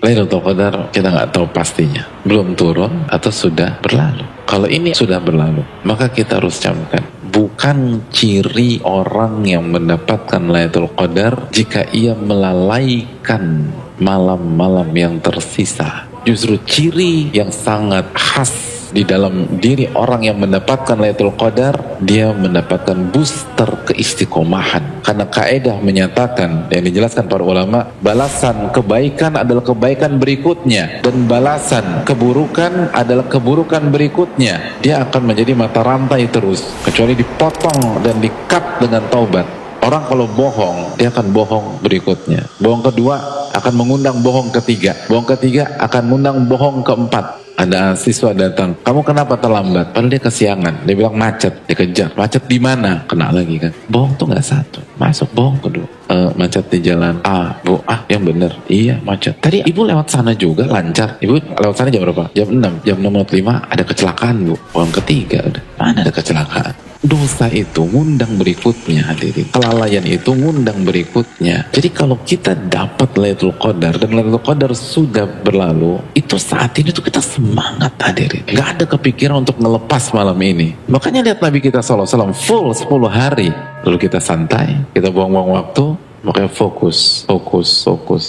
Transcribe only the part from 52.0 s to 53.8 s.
Macet di mana? Kena lagi kan.